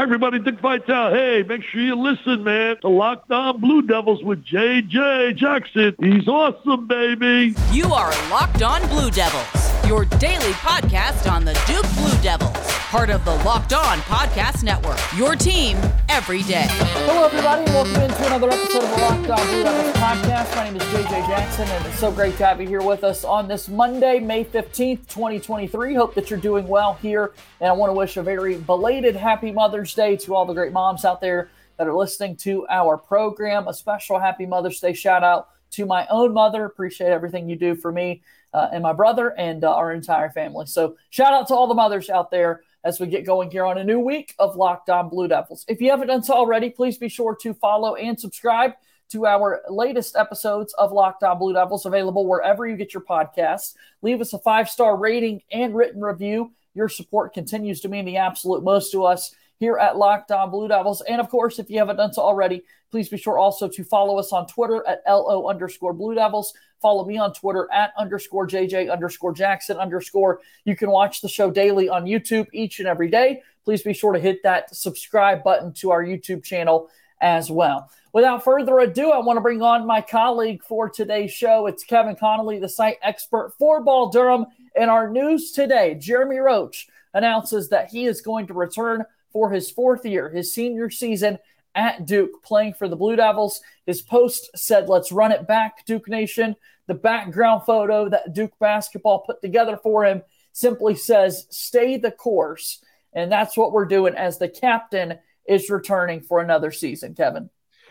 [0.00, 0.38] Hi, everybody.
[0.38, 1.12] Dick Vitale.
[1.12, 5.34] Hey, make sure you listen, man, to Locked On Blue Devils with J.J.
[5.34, 5.94] Jackson.
[6.00, 7.54] He's awesome, baby.
[7.70, 13.08] You are Locked On Blue Devils, your daily podcast on the Duke Blue Devils, part
[13.08, 14.98] of the Locked On Podcast Network.
[15.16, 15.78] Your team
[16.08, 16.66] every day.
[16.68, 20.56] Hello, everybody, and welcome into another episode of the Locked On podcast.
[20.56, 23.22] My name is JJ Jackson, and it's so great to have you here with us
[23.22, 25.94] on this Monday, May 15th, 2023.
[25.94, 29.52] Hope that you're doing well here, and I want to wish a very belated happy
[29.52, 33.68] Mother's Day to all the great moms out there that are listening to our program.
[33.68, 36.64] A special happy Mother's Day shout out to my own mother.
[36.64, 40.66] Appreciate everything you do for me uh, and my brother and uh, our entire family.
[40.66, 43.78] So, shout out to all the mothers out there as we get going here on
[43.78, 45.64] a new week of Locked On Blue Devils.
[45.68, 48.72] If you haven't done so already, please be sure to follow and subscribe
[49.10, 53.74] to our latest episodes of Locked On Blue Devils, available wherever you get your podcasts.
[54.02, 56.52] Leave us a five star rating and written review.
[56.74, 60.66] Your support continues to mean the absolute most to us here at Locked On Blue
[60.66, 61.02] Devils.
[61.02, 64.18] And of course, if you haven't done so already, please be sure also to follow
[64.18, 66.54] us on Twitter at LO underscore Blue Devils.
[66.80, 70.40] Follow me on Twitter at underscore JJ underscore Jackson underscore.
[70.64, 73.42] You can watch the show daily on YouTube each and every day.
[73.64, 76.88] Please be sure to hit that subscribe button to our YouTube channel
[77.20, 77.90] as well.
[78.14, 81.66] Without further ado, I want to bring on my colleague for today's show.
[81.66, 84.46] It's Kevin Connelly, the site expert for Ball Durham.
[84.74, 89.70] In our news today, Jeremy Roach announces that he is going to return for his
[89.70, 91.38] fourth year, his senior season
[91.74, 93.60] at Duke, playing for the Blue Devils.
[93.86, 96.56] His post said, Let's run it back, Duke Nation.
[96.86, 102.82] The background photo that Duke basketball put together for him simply says, Stay the course.
[103.12, 107.50] And that's what we're doing as the captain is returning for another season, Kevin.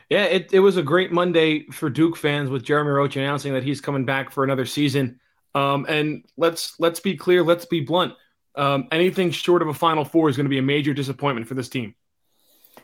[0.10, 3.64] Yeah, it, it was a great Monday for Duke fans with Jeremy Roach announcing that
[3.64, 5.20] he's coming back for another season.
[5.54, 8.14] Um, and let's let's be clear, let's be blunt.
[8.60, 11.54] Um, anything short of a Final Four is going to be a major disappointment for
[11.54, 11.96] this team.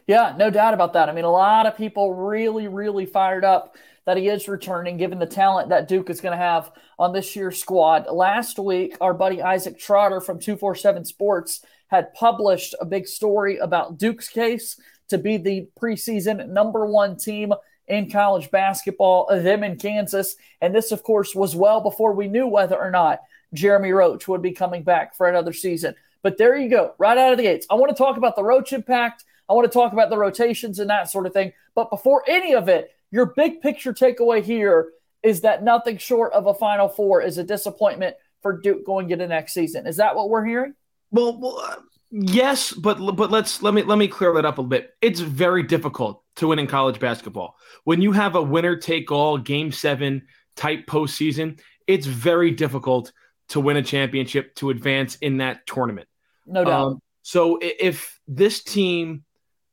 [0.08, 1.10] Yeah, no doubt about that.
[1.10, 5.20] I mean, a lot of people really, really fired up that he is returning, given
[5.20, 8.08] the talent that Duke is going to have on this year's squad.
[8.10, 13.98] Last week, our buddy Isaac Trotter from 247 Sports had published a big story about
[13.98, 14.80] Duke's case
[15.10, 17.52] to be the preseason number one team
[17.88, 20.38] in college basketball, them in Kansas.
[20.62, 23.20] And this, of course, was well before we knew whether or not
[23.56, 25.96] Jeremy Roach would be coming back for another season.
[26.22, 27.68] But there you go, right out of the gates.
[27.70, 29.26] I want to talk about the Roach impact.
[29.48, 31.54] I want to talk about the rotations and that sort of thing.
[31.76, 36.48] But before any of it, your big picture takeaway here is that nothing short of
[36.48, 39.88] a Final Four is a disappointment for Duke going into next season.
[39.88, 40.74] Is that what we're hearing?
[41.12, 41.76] Well, well uh,
[42.12, 44.94] yes, but but let's let me let me clear that up a bit.
[45.02, 47.56] It's very difficult to win in college basketball
[47.86, 51.60] when you have a winner take all game seven type postseason.
[51.88, 53.12] It's very difficult
[53.50, 56.08] to win a championship to advance in that tournament.
[56.46, 56.88] No doubt.
[56.88, 59.24] Um, so if this team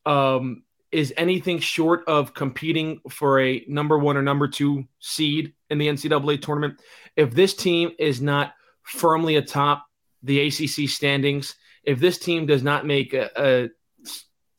[0.06, 5.78] um, is anything short of competing for a number one or number two seed in
[5.78, 6.80] the NCAA tournament,
[7.16, 9.86] if this team is not firmly atop
[10.22, 13.68] the ACC standings, if this team does not make a, a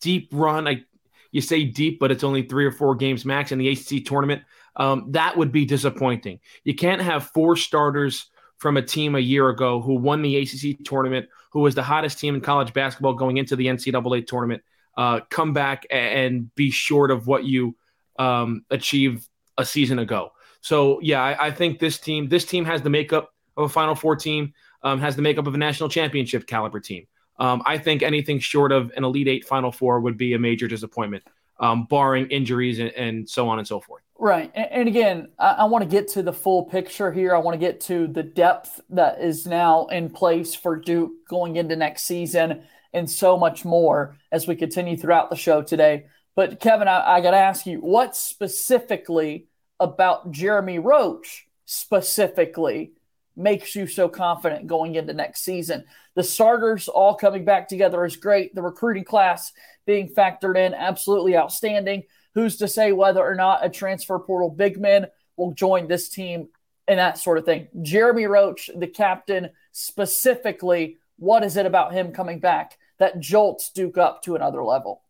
[0.02, 0.84] deep run, I,
[1.31, 4.44] you say deep, but it's only three or four games max in the ACC tournament,
[4.75, 6.40] um, that would be disappointing.
[6.63, 8.28] You can't have four starters
[8.63, 12.18] from a team a year ago who won the ACC tournament, who was the hottest
[12.18, 14.63] team in college basketball going into the NCAA tournament,
[14.96, 17.75] uh, come back and be short of what you
[18.18, 20.31] um, achieved a season ago.
[20.62, 23.96] So yeah, I, I, think this team this team has the makeup of a Final
[23.96, 27.06] Four team, um, has the makeup of a national championship caliber team.
[27.40, 30.69] Um, I think anything short of an Elite Eight Final Four would be a major
[30.69, 31.25] disappointment,
[31.59, 34.03] um, barring injuries and, and so on and so forth.
[34.23, 34.53] Right.
[34.56, 37.35] And, again, I, I want to get to the full picture here.
[37.35, 41.57] I want to get to the depth that is now in place for Duke going
[41.57, 42.63] into next season
[42.94, 46.06] and so much more as we continue throughout the show today.
[46.38, 52.94] But Kevin, I, I got to ask you, what specifically about Jeremy Roach specifically
[53.35, 55.84] makes you so confident going into next season?
[56.16, 58.55] The starters all coming back together is great.
[58.55, 59.51] The recruiting class
[59.85, 62.03] being factored in, absolutely outstanding.
[62.35, 65.08] Who's to say whether or not a transfer portal big man
[65.38, 66.50] will join this team
[66.88, 67.68] and that sort of thing?
[67.82, 73.97] Jeremy Roach, the captain, specifically, what is it about him coming back that jolts Duke
[73.97, 75.02] up to another level?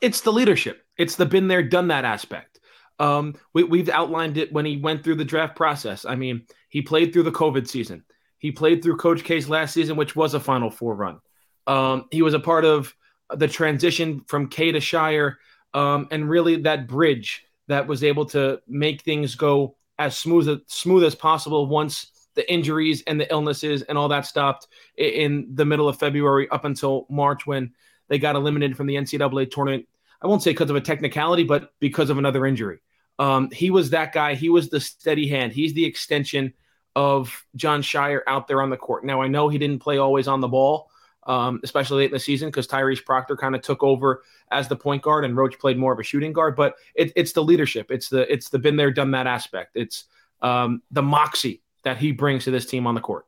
[0.00, 0.84] It's the leadership.
[0.98, 2.60] It's the been there, done that aspect.
[2.98, 6.04] Um, we, have outlined it when he went through the draft process.
[6.04, 8.04] I mean, he played through the COVID season.
[8.38, 11.20] He played through Coach K's last season, which was a Final Four run.
[11.66, 12.94] Um, he was a part of
[13.34, 15.36] the transition from K to Scheyer,
[15.74, 20.58] um, and really that bridge that was able to make things go as smooth as
[20.66, 25.64] smooth as possible once the injuries and the illnesses and all that stopped in the
[25.64, 27.72] middle of February up until March when
[28.08, 29.88] they got eliminated from the NCAA tournament.
[30.22, 32.78] I won't say because of a technicality, but because of another injury.
[33.18, 34.34] Um, he was that guy.
[34.34, 35.52] He was the steady hand.
[35.52, 36.52] He's the extension
[36.94, 39.04] of Jon Scheyer out there on the court.
[39.04, 40.90] Now I know he didn't play always on the ball,
[41.26, 44.76] um, especially late in the season because Tyrese Proctor kind of took over as the
[44.76, 46.56] point guard and Roach played more of a shooting guard.
[46.56, 47.90] But it, it's the leadership.
[47.90, 49.72] It's the it's the been there, done that aspect.
[49.74, 50.04] It's
[50.40, 53.26] um, the moxie that he brings to this team on the court.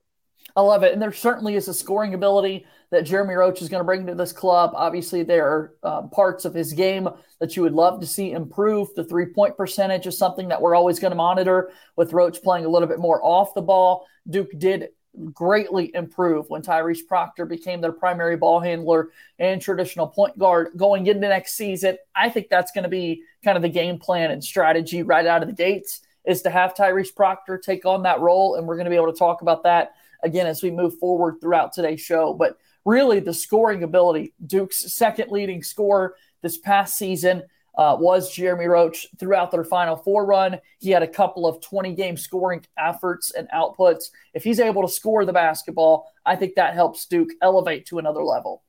[0.56, 0.92] I love it.
[0.92, 4.14] And there certainly is a scoring ability that Jeremy Roach is going to bring to
[4.14, 4.72] this club.
[4.74, 7.08] Obviously, there are uh, parts of his game
[7.38, 8.92] that you would love to see improve.
[8.94, 12.64] The three point percentage is something that we're always going to monitor with Roach playing
[12.64, 14.06] a little bit more off the ball.
[14.28, 14.88] Duke did
[15.32, 21.06] greatly improve when Tyrese Proctor became their primary ball handler and traditional point guard going
[21.06, 21.96] into next season.
[22.14, 25.43] I think that's going to be kind of the game plan and strategy right out
[25.43, 28.56] of the gates is to have Tyrese Proctor take on that role.
[28.56, 31.40] And we're going to be able to talk about that again as we move forward
[31.40, 32.34] throughout today's show.
[32.34, 37.43] But really, the scoring ability, Duke's second leading scorer this past season.
[37.78, 40.58] Uh, was Jeremy Roach throughout their Final Four run.
[40.80, 44.06] He had a couple of 20 game scoring efforts and outputs.
[44.34, 48.25] If he's able to score the basketball, I think that helps Duke elevate to another
[48.25, 48.64] level.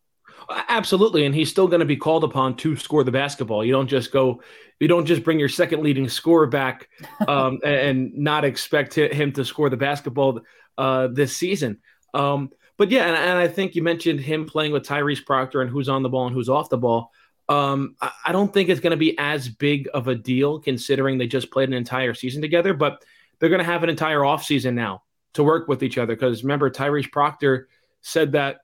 [0.70, 3.66] Absolutely, and he's still going to be called upon to score the basketball.
[3.66, 4.42] You don't just go,
[4.80, 6.88] you don't just bring your second leading scorer back
[7.28, 10.42] um, and not expect him to score the basketball
[10.78, 11.80] uh, this season.
[12.14, 15.70] Um, but yeah, and, and, I think you mentioned him playing with Tyrese Proctor and
[15.70, 17.12] who's on the ball and who's off the ball.
[17.50, 21.26] Um, I, don't think it's going to be as big of a deal considering they
[21.26, 23.04] just played an entire season together, but
[23.40, 25.02] they're going to have an entire offseason now
[25.34, 26.16] to work with each other.
[26.16, 27.68] Because remember, Tyrese Proctor
[28.02, 28.58] said that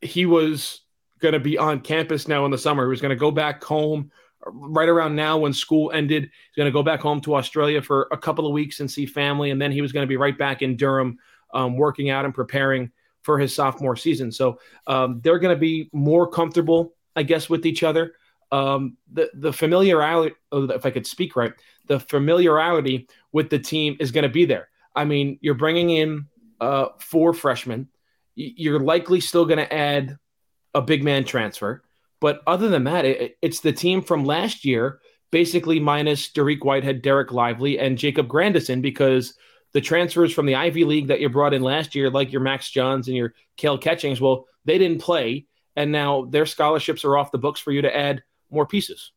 [0.00, 0.80] he was
[1.20, 2.84] going to be on campus now in the summer.
[2.84, 4.10] He was going to go back home
[4.46, 6.24] right around now when school ended.
[6.24, 9.06] He's going to go back home to Australia for a couple of weeks and see
[9.06, 11.18] family, and then he was going to be right back in Durham
[11.52, 12.90] um, working out and preparing
[13.22, 14.30] for his sophomore season.
[14.30, 18.14] So um, they're going to be more comfortable, I guess, with each other.
[18.54, 21.52] Um, the the familiarity, oh, if I could speak right,
[21.88, 24.68] the familiarity with the team is going to be there.
[24.94, 26.26] I mean, you're bringing in
[26.60, 27.88] uh, four freshmen.
[28.36, 30.16] You're likely still going to add
[30.72, 31.82] a big man transfer,
[32.20, 37.02] but other than that, it, it's the team from last year, basically minus Dariq Whitehead,
[37.02, 39.34] Derek Lively, and Jacob Grandison, because
[39.72, 42.70] the transfers from the Ivy League that you brought in last year, like your Max
[42.70, 47.32] Johns and your Kale Catchings, well, they didn't play, and now their scholarships are off
[47.32, 49.12] the books for you to add more pieces.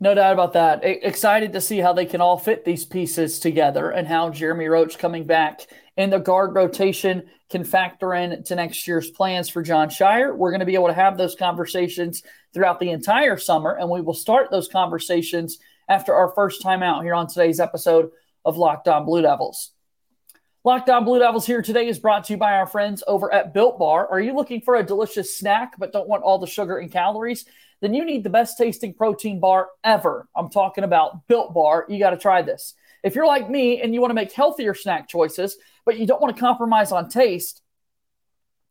[0.00, 0.80] No doubt about that.
[0.84, 4.98] Excited to see how they can all fit these pieces together and how Jeremy Roach
[4.98, 5.66] coming back
[5.96, 10.36] in the guard rotation can factor in to next year's plans for Jon Scheyer.
[10.36, 12.22] We're going to be able to have those conversations
[12.52, 15.58] throughout the entire summer, and we will start those conversations
[15.88, 18.10] after our first time out here on today's episode
[18.44, 19.73] of Locked On Blue Devils.
[20.66, 23.52] Locked On Blue Devils here today is brought to you by our friends over at
[23.52, 24.08] Built Bar.
[24.08, 27.44] Are you looking for a delicious snack but don't want all the sugar and calories?
[27.82, 30.26] Then you need the best tasting protein bar ever.
[30.34, 31.84] I'm talking about Built Bar.
[31.90, 32.72] You got to try this.
[33.02, 36.22] If you're like me and you want to make healthier snack choices, but you don't
[36.22, 37.60] want to compromise on taste,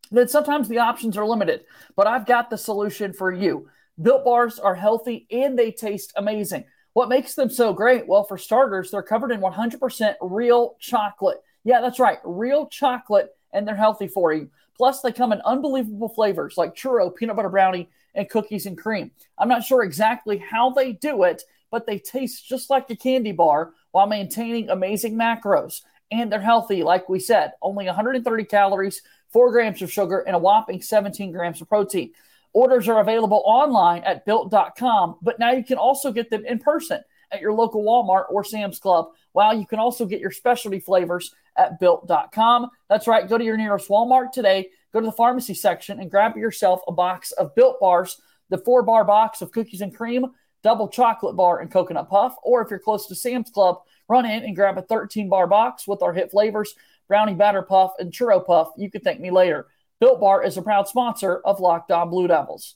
[0.09, 1.63] then sometimes the options are limited.
[1.95, 3.69] But I've got the solution for you.
[4.01, 6.65] Built Bars are healthy and they taste amazing.
[6.93, 8.07] What makes them so great?
[8.07, 11.37] Well, for starters, they're covered in 100% real chocolate.
[11.63, 12.19] Yeah, that's right.
[12.23, 14.49] Real chocolate, and they're healthy for you.
[14.77, 19.11] Plus, they come in unbelievable flavors like churro, peanut butter brownie, and cookies and cream.
[19.37, 23.31] I'm not sure exactly how they do it, but they taste just like a candy
[23.31, 25.81] bar while maintaining amazing macros.
[26.11, 30.39] And they're healthy, like we said, only 130 calories, 4 grams of sugar, and a
[30.39, 32.11] whopping 17 grams of protein.
[32.51, 37.03] Orders are available online at built.com, but now you can also get them in person
[37.33, 39.07] at your local Walmart or Sam's Club.
[39.31, 42.69] While you can also get your specialty flavors at built.com.
[42.89, 43.27] That's right.
[43.27, 46.91] Go to your nearest Walmart today, go to the pharmacy section and grab yourself a
[46.91, 50.25] box of built bars, the four bar box of cookies and cream,
[50.63, 52.35] double chocolate bar, and coconut puff.
[52.43, 55.87] Or if you're close to Sam's Club, run in and grab a 13 bar box
[55.87, 56.75] with our hit flavors,
[57.07, 58.69] brownie batter puff, and churro puff.
[58.77, 59.67] You can thank me later.
[59.99, 62.75] Built Bar is a proud sponsor of Locked On Blue Devils.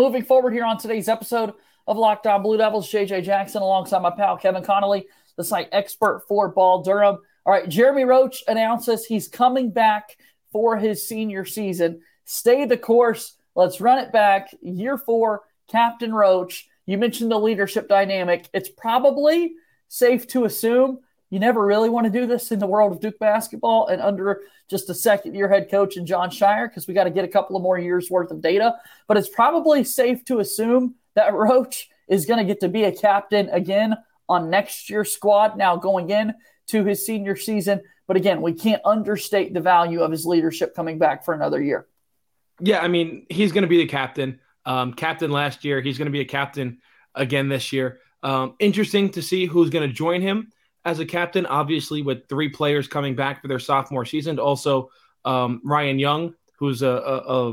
[0.00, 1.52] Moving forward here on today's episode
[1.86, 6.24] of Locked On Blue Devils, JJ Jackson alongside my pal Kevin Connelly, the site expert
[6.26, 7.18] for Ball Durham.
[7.44, 10.16] All right, Jeremy Roach announces he's coming back
[10.50, 12.00] for his senior season.
[12.24, 13.34] Stay the course.
[13.54, 14.48] Let's run it back.
[14.62, 16.66] Year four, Captain Roach.
[16.86, 18.48] You mentioned the leadership dynamic.
[18.54, 19.52] It's probably
[19.88, 23.18] safe to assume you never really want to do this in the world of Duke
[23.18, 27.04] basketball and under just a second year head coach in Jon Scheyer because we got
[27.04, 28.76] to get a couple of more years worth of data.
[29.06, 32.92] But it's probably safe to assume that Roach is going to get to be a
[32.92, 33.96] captain again
[34.28, 36.34] on next year's squad now going in
[36.68, 37.80] to his senior season.
[38.08, 41.86] But again, we can't understate the value of his leadership coming back for another year.
[42.60, 44.40] Yeah, I mean, he's going to be the captain.
[44.66, 45.80] Um, captain last year.
[45.80, 46.80] He's going to be a captain
[47.14, 48.00] again this year.
[48.22, 50.50] Um, interesting to see who's going to join him
[50.84, 51.46] as a captain.
[51.46, 54.38] Obviously, with three players coming back for their sophomore season.
[54.38, 54.90] Also,
[55.24, 57.52] um, Ryan Young, who's a, a, a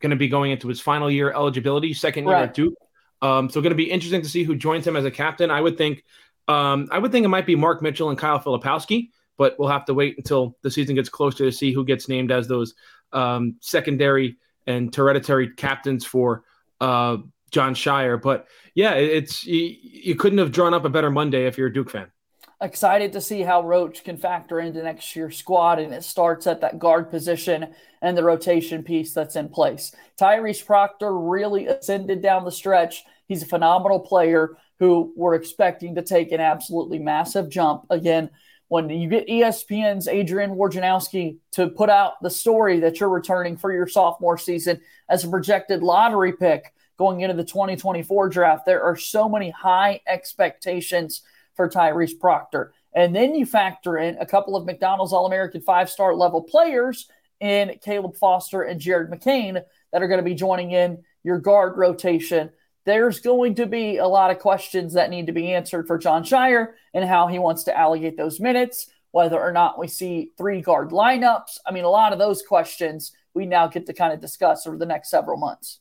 [0.00, 2.44] going to be going into his final year eligibility, second year right.
[2.44, 2.74] at Duke.
[3.22, 5.50] Um, so, going to be interesting to see who joins him as a captain.
[5.50, 6.04] I would think,
[6.48, 9.84] um, I would think it might be Mark Mitchell and Kyle Filipowski, but we'll have
[9.86, 12.74] to wait until the season gets closer to see who gets named as those
[13.12, 16.44] um, secondary and hereditary captains for
[16.80, 17.18] uh,
[17.50, 18.20] Jon Scheyer.
[18.20, 21.72] But yeah, it's you, you couldn't have drawn up a better Monday if you're a
[21.72, 22.10] Duke fan
[22.64, 26.60] excited to see how Roach can factor into next year's squad, and it starts at
[26.62, 29.94] that guard position and the rotation piece that's in place.
[30.18, 33.04] Tyrese Proctor really ascended down the stretch.
[33.28, 37.84] He's a phenomenal player who we're expecting to take an absolutely massive jump.
[37.90, 38.30] Again,
[38.68, 43.72] when you get ESPN's Adrian Wojnarowski to put out the story that you're returning for
[43.72, 48.96] your sophomore season as a projected lottery pick going into the 2024 draft, there are
[48.96, 51.22] so many high expectations–
[51.54, 52.72] for Tyrese Proctor.
[52.94, 57.08] And then you factor in a couple of McDonald's All American five star level players
[57.40, 61.76] in Caleb Foster and Jared McCain that are going to be joining in your guard
[61.76, 62.50] rotation.
[62.86, 66.22] There's going to be a lot of questions that need to be answered for Jon
[66.22, 70.60] Scheyer and how he wants to allocate those minutes, whether or not we see three
[70.60, 71.58] guard lineups.
[71.66, 74.76] I mean, a lot of those questions we now get to kind of discuss over
[74.76, 75.80] the next several months.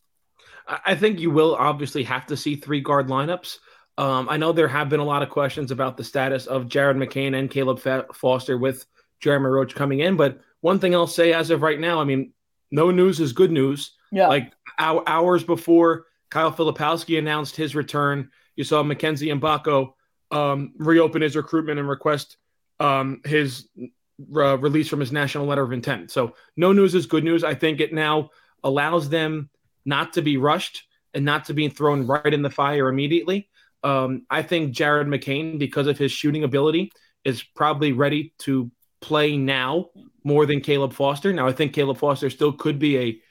[0.68, 3.58] I think you will obviously have to see three guard lineups.
[3.98, 6.98] Um, I know there have been a lot of questions about the status of Jared
[6.98, 7.80] McCain and Caleb
[8.14, 8.86] Foster with
[9.20, 12.34] Jeremy Roach coming in, but one thing I'll say as of right now, I mean,
[12.72, 13.92] no news is good news.
[14.12, 14.28] Yeah.
[14.28, 19.94] Like hours before Kyle Filipowski announced his return, you saw Mackenzie Mgbako
[20.32, 22.38] um, reopen his recruitment and request
[22.80, 23.68] um, his
[24.36, 26.12] uh, release from his national letter of intent.
[26.12, 27.44] So no news is good news.
[27.44, 28.32] I think it now
[28.64, 29.50] allows them
[29.86, 33.50] not to be rushed and not to be thrown right in the fire immediately.
[33.84, 36.92] Um, I think Jared McCain, because of his shooting ability,
[37.24, 38.72] is probably ready to
[39.02, 39.90] play now
[40.24, 41.34] more than Caleb Foster.
[41.34, 43.22] Now, I think Caleb Foster still could be a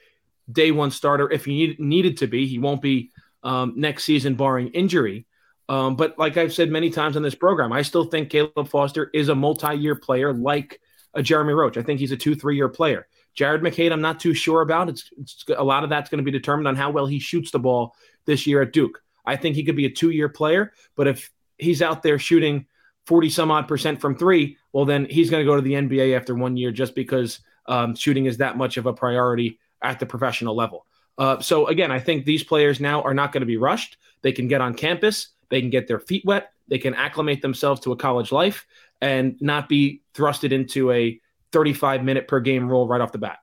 [0.51, 2.47] day one starter if he need, needed to be.
[2.47, 3.11] He won't be
[3.43, 5.27] um, next season, barring injury.
[5.69, 9.11] Um, but like I've said many times on this program, I still think Caleb Foster
[9.15, 10.81] is a multi year player like
[11.15, 11.77] a Jeremy Roach.
[11.77, 13.07] I think he's a two, three year player.
[13.35, 14.91] Jared McCain, I'm not too sure about.
[14.91, 17.51] It's, it's a lot of that's going to be determined on how well he shoots
[17.51, 17.95] the ball
[18.27, 19.02] this year at Duke.
[19.25, 22.67] I think he could be a two year player, but if he's out there shooting
[23.07, 26.17] 40 some odd percent from three, well, then he's going to go to the NBA
[26.17, 30.07] after one year just because um, shooting is that much of a priority at the
[30.07, 30.87] professional level.
[31.19, 33.99] Uh, so, again, I think these players now are not going to be rushed.
[34.23, 37.81] They can get on campus, they can get their feet wet, they can acclimate themselves
[37.83, 38.67] to a college life
[39.01, 43.41] and not be thrusted into a 35 minute per game role right off the bat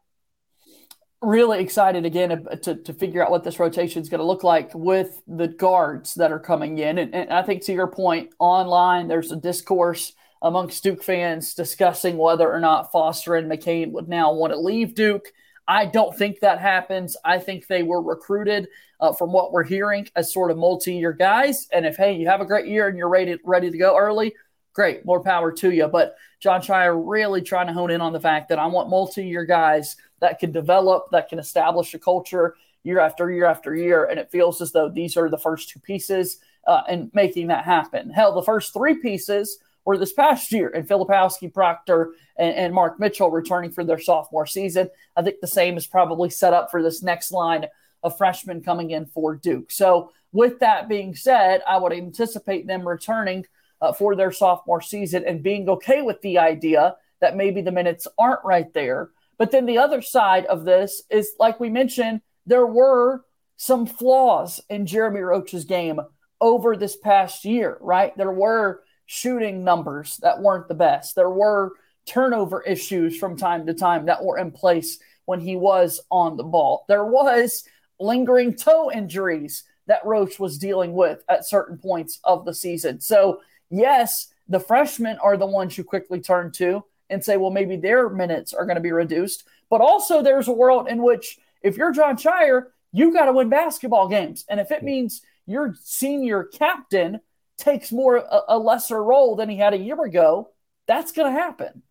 [1.22, 4.74] really excited again to, to figure out what this rotation is going to look like
[4.74, 6.98] with the guards that are coming in.
[6.98, 12.18] And, and, I think to your point, online, there's a discourse amongst Duke fans discussing
[12.18, 15.28] whether or not Foster and McCain would now want to leave Duke.
[15.68, 17.18] I don't think that happens.
[17.26, 18.70] I think they were recruited
[19.02, 21.68] uh, from what we're hearing as sort of multi-year guys.
[21.74, 24.34] And if, hey, you have a great year and you're ready, ready to go early,
[24.74, 25.88] great, more power to you.
[25.88, 29.44] But Jon Scheyer really trying to hone in on the fact that I want multi-year
[29.44, 34.06] guys– that can develop, that can establish a culture year after year after year.
[34.06, 37.66] And it feels as though these are the first two pieces uh, in making that
[37.66, 38.10] happen.
[38.10, 43.00] Hell, the first three pieces were this past year, and Filipowski, Proctor, and, and Mark
[43.00, 44.90] Mitchell returning for their sophomore season.
[45.16, 47.66] I think the same is probably set up for this next line
[48.04, 49.72] of freshmen coming in for Duke.
[49.72, 53.48] So, with that being said, I would anticipate them returning
[53.82, 58.08] uh, for their sophomore season and being okay with the idea that maybe the minutes
[58.18, 62.68] aren't right there but then the other side of this is, like we mentioned, there
[62.68, 63.24] were
[63.56, 66.00] some flaws in Jeremy Roach's game
[66.42, 68.16] over this past year, right?
[68.18, 71.16] There were shooting numbers that weren't the best.
[71.16, 71.72] There were
[72.06, 76.44] turnover issues from time to time that were in place when he was on the
[76.44, 76.86] ball.
[76.88, 77.64] There was
[78.00, 83.00] lingering toe injuries that Roach was dealing with at certain points of the season.
[83.00, 87.78] So, yes, the freshmen are the ones you quickly turn to and say, well, maybe
[87.78, 89.44] their minutes are going to be reduced.
[89.70, 93.50] But also, there's a world in which if you're Jon Scheyer, you got to win
[93.50, 94.46] basketball games.
[94.50, 97.20] And if it means your senior captain
[97.58, 100.50] takes more a, a lesser role than he had a year ago,
[100.88, 101.84] that's going to happen.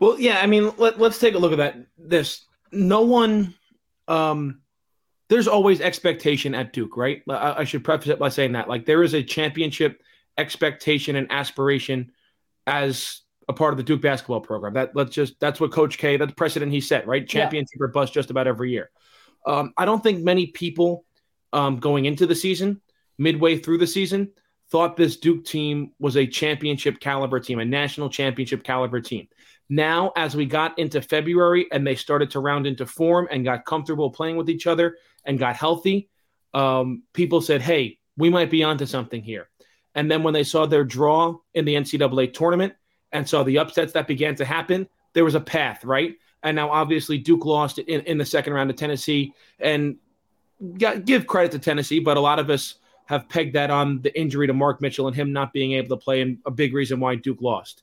[0.00, 1.76] Well, yeah, I mean, let, us take a look at that.
[1.96, 3.54] This no one,
[4.08, 4.60] um,
[5.28, 7.22] there's always expectation at Duke, right?
[7.28, 10.02] I, I should preface it by saying that, like, there is a championship
[10.36, 12.12] expectation and aspiration
[12.66, 14.74] as a part of the Duke basketball program.
[14.74, 17.26] That let's just that's what Coach K, that's the precedent he set, right?
[17.26, 17.84] Championship yeah.
[17.84, 18.90] or bust just about every year.
[19.46, 21.04] Um, I don't think many people
[21.52, 22.80] um, going into the season,
[23.18, 24.32] midway through the season,
[24.70, 29.28] thought this Duke team was a championship caliber team, a national championship caliber team.
[29.68, 33.64] Now, as we got into February and they started to round into form and got
[33.64, 36.08] comfortable playing with each other and got healthy,
[36.54, 39.48] um, people said, hey, we might be onto something here.
[39.94, 42.74] And then when they saw their draw in the NCAA tournament
[43.16, 46.16] and saw the upsets that began to happen, there was a path, right?
[46.42, 49.32] And now, obviously, Duke lost in, in the second round of Tennessee.
[49.58, 49.96] And
[50.78, 52.74] got, give credit to Tennessee, but a lot of us
[53.06, 55.96] have pegged that on the injury to Mark Mitchell and him not being able to
[55.96, 57.82] play, and a big reason why Duke lost.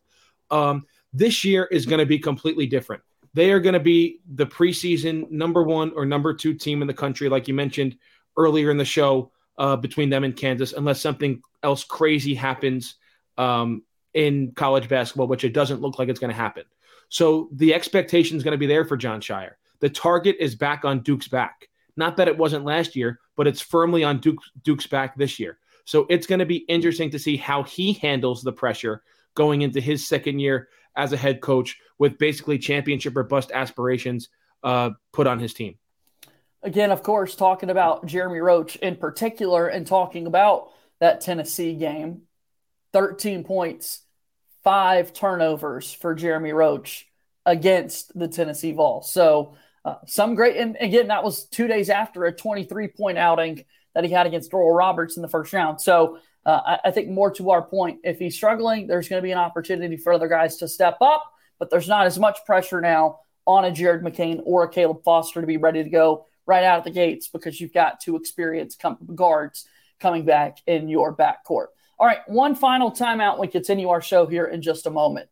[0.51, 3.01] Um, this year is going to be completely different.
[3.33, 6.93] They are going to be the preseason number one or number two team in the
[6.93, 7.97] country, like you mentioned
[8.37, 12.95] earlier in the show, uh, between them and Kansas, unless something else crazy happens
[13.37, 16.63] um, in college basketball, which it doesn't look like it's going to happen.
[17.09, 19.53] So the expectation is going to be there for Jon Scheyer.
[19.79, 21.69] The target is back on Duke's back.
[21.95, 25.59] Not that it wasn't last year, but it's firmly on Duke, Duke's back this year.
[25.85, 29.03] So it's going to be interesting to see how he handles the pressure
[29.35, 34.29] going into his second year as a head coach with basically championship or bust aspirations
[34.63, 35.75] uh, put on his team.
[36.61, 42.21] Again, of course, talking about Jeremy Roach in particular and talking about that Tennessee game
[42.93, 44.02] 13 points,
[44.63, 47.07] five turnovers for Jeremy Roach
[47.45, 49.11] against the Tennessee Vols.
[49.11, 49.55] So,
[49.85, 54.03] uh, some great, and again, that was two days after a 23 point outing that
[54.03, 55.81] he had against Oral Roberts in the first round.
[55.81, 59.23] So uh, I, I, think more to our point, if he's struggling, there's going to
[59.23, 61.23] be an opportunity for other guys to step up,
[61.59, 65.41] but there's not as much pressure now on a Jared McCain or a Caleb Foster
[65.41, 68.81] to be ready to go right out of the gates because you've got two experienced
[69.15, 69.67] guards
[69.99, 71.67] coming back in your backcourt.
[71.99, 73.39] All right, one final timeout.
[73.39, 75.29] We continue our show here in just a moment.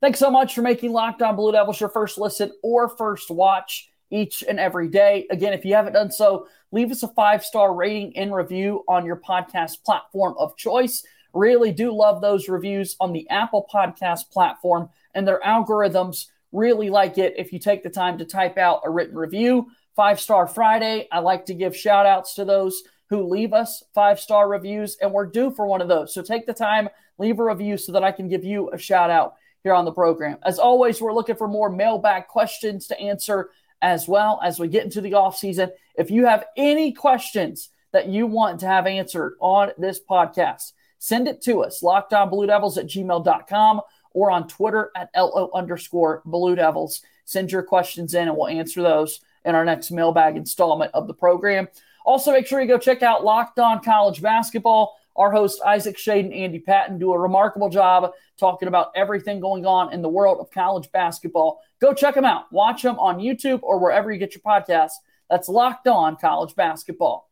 [0.00, 3.90] Thanks so much for making Locked On Blue Devils your first listen or first watch
[4.10, 5.26] each and every day.
[5.30, 9.06] Again, if you haven't done so, leave us a five star rating and review on
[9.06, 11.02] your podcast platform of choice.
[11.32, 17.18] Really do love those reviews on the Apple Podcast platform, and their algorithms really like
[17.18, 19.68] it if you take the time to type out a written review.
[19.94, 24.18] Five Star Friday, I like to give shout outs to those who leave us five
[24.18, 26.12] star reviews, and we're due for one of those.
[26.12, 26.88] So take the time,
[27.18, 29.92] leave a review so that I can give you a shout out here on the
[29.92, 30.38] program.
[30.44, 33.50] As always, we're looking for more mailbag questions to answer
[33.82, 35.70] as well as we get into the off season.
[35.96, 41.28] If you have any questions that you want to have answered on this podcast, send
[41.28, 43.80] it to us, lockedonbluedevils at gmail.com
[44.12, 47.02] or on Twitter at LO underscore Blue Devils.
[47.24, 51.14] Send your questions in and we'll answer those in our next mailbag installment of the
[51.14, 51.68] program.
[52.06, 54.96] Also, make sure you go check out Locked On College Basketball.
[55.16, 59.66] Our host, Isaac Schade and Andy Patton, do a remarkable job talking about everything going
[59.66, 61.60] on in the world of college basketball.
[61.80, 62.52] Go check them out.
[62.52, 64.92] Watch them on YouTube or wherever you get your podcasts.
[65.28, 67.28] That's Locked On College Basketball.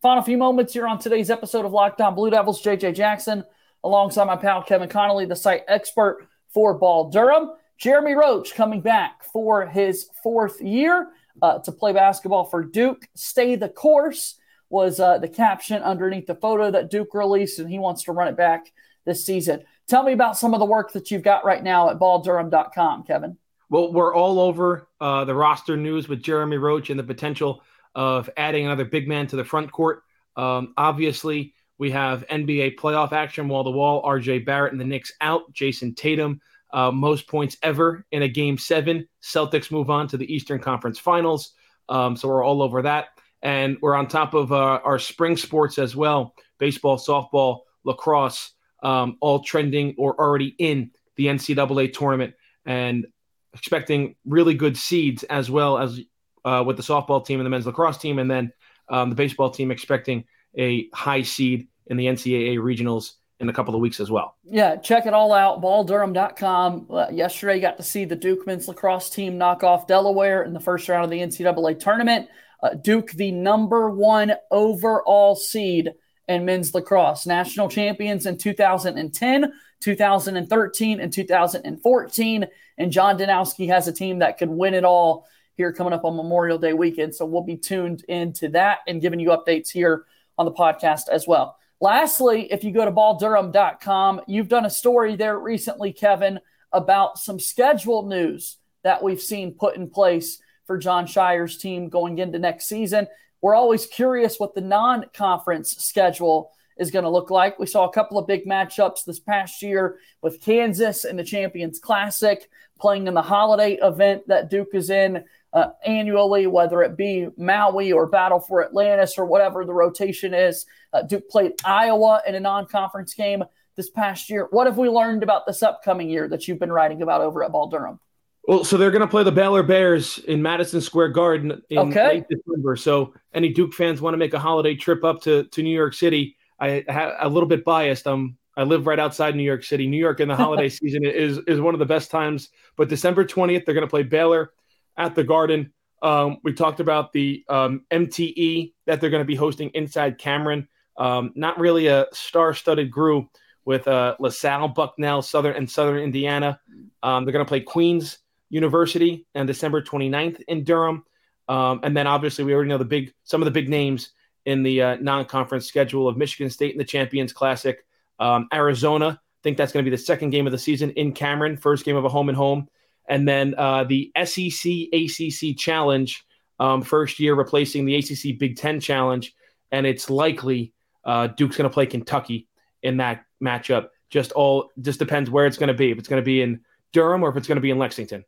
[0.00, 2.62] Final few moments here on today's episode of Locked On Blue Devils.
[2.62, 3.44] JJ Jackson,
[3.84, 7.50] alongside my pal Kevin Connelly, the site expert for Ball Durham.
[7.82, 11.08] Jeremy Roach coming back for his fourth year
[11.42, 13.08] uh, to play basketball for Duke.
[13.16, 14.36] Stay the course
[14.70, 18.28] was uh, the caption underneath the photo that Duke released, and he wants to run
[18.28, 18.72] it back
[19.04, 19.64] this season.
[19.88, 23.36] Tell me about some of the work that you've got right now at balldurham.com, Kevin.
[23.68, 27.64] Well, we're all over uh, the roster news with Jeremy Roach and the potential
[27.96, 30.04] of adding another big man to the front court.
[30.36, 34.04] Um, obviously, we have NBA playoff action wall to wall.
[34.04, 35.52] RJ Barrett and the Knicks out.
[35.52, 36.40] Jayson Tatum
[36.72, 39.06] uh, most points ever in a game seven.
[39.22, 41.52] Celtics move on to the Eastern Conference Finals.
[41.88, 43.08] Um, so we're all over that.
[43.42, 49.16] And we're on top of uh, our spring sports as well baseball, softball, lacrosse, um,
[49.20, 53.06] all trending or already in the NCAA tournament and
[53.52, 56.00] expecting really good seeds as well as
[56.44, 58.18] uh, with the softball team and the men's lacrosse team.
[58.18, 58.52] And then
[58.88, 60.24] um, the baseball team expecting
[60.56, 64.36] a high seed in the NCAA regionals in a couple of weeks as well.
[64.44, 66.86] Yeah, check it all out, balldurham.com.
[66.88, 70.52] Uh, yesterday, you got to see the Duke men's lacrosse team knock off Delaware in
[70.52, 72.28] the first round of the NCAA tournament.
[72.62, 75.92] Uh, Duke, the number one overall seed
[76.28, 82.46] in men's lacrosse, national champions in 2010, 2013, and 2014.
[82.78, 85.26] And John Danowski has a team that could win it all
[85.56, 87.14] here coming up on Memorial Day weekend.
[87.14, 90.04] So we'll be tuned into that and giving you updates here
[90.38, 91.56] on the podcast as well.
[91.82, 96.38] Lastly, if you go to balldurham.com, you've done a story there recently, Kevin,
[96.70, 102.18] about some schedule news that we've seen put in place for Jon Scheyer's team going
[102.18, 103.08] into next season.
[103.40, 107.58] we're always curious what the non conference schedule is going to look like.
[107.58, 111.80] We saw a couple of big matchups this past year with Kansas in the Champions
[111.80, 117.28] Classic, playing in the holiday event that Duke is in uh, annually, whether it be
[117.36, 120.66] Maui or Battle for Atlantis or whatever the rotation is.
[120.92, 123.44] Uh, Duke played Iowa in a non conference game
[123.76, 124.48] this past year.
[124.50, 127.52] What have we learned about this upcoming year that you've been writing about over at
[127.52, 128.00] Ball Durham?
[128.44, 132.08] Well, so they're going to play the Baylor Bears in Madison Square Garden in okay.
[132.08, 132.74] late December.
[132.74, 135.94] So, any Duke fans want to make a holiday trip up to, to New York
[135.94, 136.36] City?
[136.58, 138.06] I have a little bit biased.
[138.06, 139.86] Um, I live right outside New York City.
[139.86, 142.48] New York in the holiday season is is one of the best times.
[142.76, 144.52] But December twentieth, they're going to play Baylor
[144.96, 145.72] at the Garden.
[146.02, 150.68] Um, we talked about the um, MTE that they're going to be hosting inside Cameron.
[150.96, 153.28] Um, not really a star-studded group
[153.64, 156.60] with uh, LaSalle, Bucknell, Southern, and Southern Indiana.
[157.02, 158.18] Um, they're going to play Queens
[158.50, 161.04] University on December 29th in Durham.
[161.48, 164.10] Um, and then obviously we already know the big some of the big names
[164.44, 167.84] in the uh, non-conference schedule of Michigan State in the Champions Classic,
[168.18, 169.20] um, Arizona.
[169.20, 171.84] I think that's going to be the second game of the season in Cameron, first
[171.84, 172.68] game of a home and home,
[173.08, 176.24] and then uh, the SEC ACC Challenge,
[176.58, 179.34] um, first year replacing the ACC Big Ten Challenge,
[179.70, 180.72] and it's likely
[181.04, 182.48] uh, Duke's going to play Kentucky
[182.82, 183.88] in that matchup.
[184.10, 185.90] Just all just depends where it's going to be.
[185.90, 186.60] If it's going to be in
[186.92, 188.24] Durham or if it's going to be in Lexington.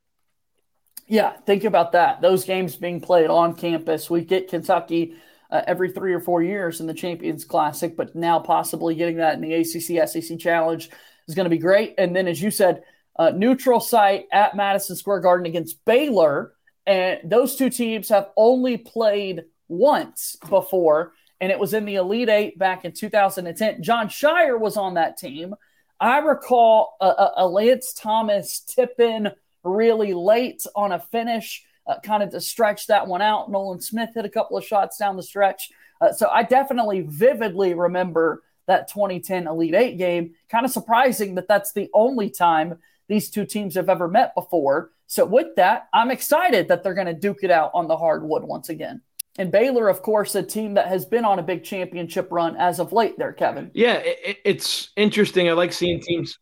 [1.07, 2.23] Yeah, think about that.
[2.23, 4.09] Those games being played on campus.
[4.09, 5.17] We get Kentucky
[5.51, 9.35] uh, every three or four years in the Champions Classic, but now possibly getting that
[9.35, 10.89] in the ACC SEC Challenge
[11.29, 11.95] is going to be great.
[11.99, 12.83] And then, as you said,
[13.17, 16.55] uh, neutral site at Madison Square Garden against Baylor.
[16.87, 22.29] And those two teams have only played once before, and it was in the Elite
[22.29, 23.83] Eight back in 2010.
[23.83, 25.55] Jon Scheyer was on that team.
[26.01, 29.31] I recall a, a, a Lance Thomas tip in
[29.63, 33.51] really late on a finish, uh, kind of to stretch that one out.
[33.51, 35.71] Nolan Smith hit a couple of shots down the stretch.
[36.01, 40.35] Uh, so I definitely vividly remember that 2010 Elite Eight game.
[40.49, 44.91] Kind of surprising that that's the only time these two teams have ever met before.
[45.07, 48.45] So with that, I'm excited that they're going to duke it out on the hardwood
[48.45, 49.03] once again.
[49.37, 52.79] And Baylor, of course, a team that has been on a big championship run as
[52.79, 53.71] of late there, Kevin.
[53.75, 55.49] Yeah, it, it's interesting.
[55.49, 56.39] I like seeing teams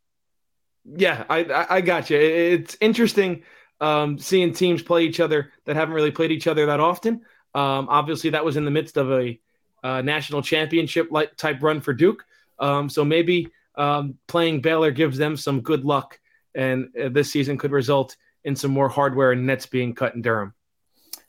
[0.85, 2.19] yeah, I, I, got you.
[2.19, 3.45] It's interesting
[3.81, 7.23] um, seeing teams play each other that haven't really played each other that often.
[7.55, 9.39] Um, obviously, that was in the midst of a
[9.85, 12.25] uh, national championship type run for Duke.
[12.59, 16.19] Um, so maybe um, playing Baylor gives them some good luck,
[16.55, 20.23] and uh, this season could result in some more hardware and nets being cut in
[20.23, 20.55] Durham.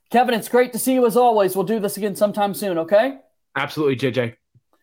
[0.10, 1.56] Kevin, it's great to see you as always.
[1.56, 3.18] We'll do this again sometime soon, okay?
[3.56, 4.36] Absolutely, JJ.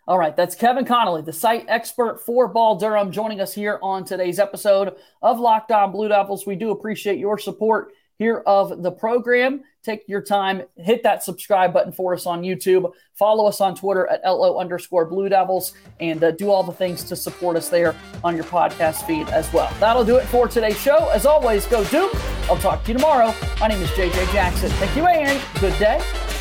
[0.09, 4.05] All right, that's Kevin Connelly, the site expert for Ball Durham, joining us here on
[4.05, 6.47] today's episode of Locked On Blue Devils.
[6.47, 9.65] We do appreciate your support here of the program.
[9.83, 12.93] Take your time, hit that subscribe button for us on YouTube.
[13.15, 17.03] Follow us on Twitter at LO underscore Blue Devils and uh, do all the things
[17.05, 19.75] to support us there on your podcast feed as well.
[19.81, 21.09] That'll do it for today's show.
[21.09, 22.15] As always, go Duke.
[22.51, 23.35] I'll talk to you tomorrow.
[23.59, 24.69] My name is JJ Jackson.
[24.73, 26.40] Thank you and good day.